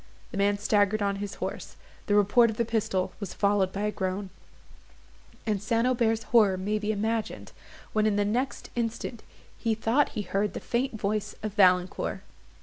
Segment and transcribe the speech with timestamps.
[0.31, 1.75] The man staggered on his horse,
[2.07, 4.31] the report of the pistol was followed by a groan,
[5.45, 5.85] and St.
[5.85, 7.51] Aubert's horror may be imagined,
[7.93, 9.21] when in the next instant
[9.59, 12.21] he thought he heard the faint voice of Valancourt.